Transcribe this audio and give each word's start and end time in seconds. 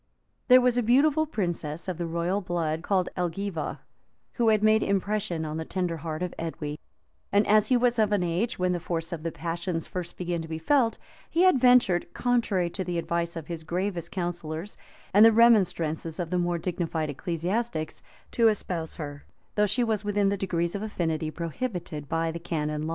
There 0.47 0.59
was 0.61 0.79
a 0.79 0.81
beautiful 0.81 1.27
princess 1.27 1.87
of 1.87 1.99
the 1.99 2.07
royal 2.07 2.41
blood, 2.41 2.81
called 2.81 3.09
Elgiva, 3.15 3.81
who 4.33 4.47
had 4.49 4.63
made 4.63 4.81
impression 4.81 5.45
on 5.45 5.57
the 5.57 5.63
tender 5.63 5.97
heart 5.97 6.23
of 6.23 6.33
Edwy; 6.39 6.79
and 7.31 7.45
as 7.45 7.67
he 7.67 7.77
was 7.77 7.99
of 7.99 8.11
an 8.11 8.23
age 8.23 8.57
when 8.57 8.71
the 8.71 8.79
force 8.79 9.13
of 9.13 9.21
the 9.21 9.31
passions 9.31 9.85
first 9.85 10.17
begins 10.17 10.41
to 10.41 10.47
be 10.47 10.57
felt, 10.57 10.97
he 11.29 11.43
had 11.43 11.59
ventured, 11.59 12.11
contrary 12.15 12.67
to 12.71 12.83
the 12.83 12.97
advice 12.97 13.35
of 13.35 13.45
his 13.45 13.63
gravest 13.63 14.09
counsellors, 14.09 14.75
and 15.13 15.23
the 15.23 15.31
remonstrances 15.31 16.19
of 16.19 16.31
the 16.31 16.39
more 16.39 16.57
dignified 16.57 17.11
ecclesiastics,[] 17.11 18.01
to 18.31 18.47
espouse 18.47 18.95
her; 18.95 19.23
though 19.53 19.67
she 19.67 19.83
was 19.83 20.03
within 20.03 20.29
the 20.29 20.35
degrees 20.35 20.73
of 20.73 20.81
affinity 20.81 21.29
prohibited 21.29 22.09
by 22.09 22.31
the 22.31 22.39
canon 22.39 22.87
law. 22.87 22.89